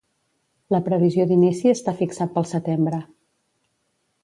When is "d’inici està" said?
1.33-1.95